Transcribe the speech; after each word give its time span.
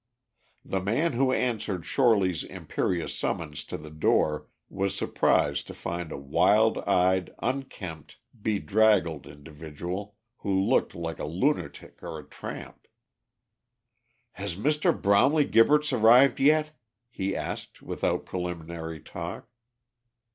The 0.65 0.79
man 0.81 1.13
who 1.13 1.31
answered 1.31 1.85
Shorely's 1.85 2.43
imperious 2.43 3.13
summons 3.15 3.63
to 3.65 3.77
the 3.77 3.91
door 3.91 4.47
was 4.67 4.97
surprised 4.97 5.67
to 5.67 5.75
find 5.75 6.11
a 6.11 6.17
wild 6.17 6.79
eyed, 6.87 7.35
unkempt, 7.37 8.17
bedraggled 8.41 9.27
individual, 9.27 10.15
who 10.37 10.59
looked 10.59 10.95
like 10.95 11.19
a 11.19 11.25
lunatic 11.25 12.01
or 12.01 12.17
a 12.17 12.23
tramp. 12.27 12.87
"Has 14.31 14.55
Mr. 14.55 14.91
Bromley 14.99 15.45
Gibberts 15.45 15.93
arrived 15.93 16.39
yet?" 16.39 16.71
he 17.11 17.35
asked, 17.35 17.83
without 17.83 18.25
preliminary 18.25 18.99
talk. 18.99 19.49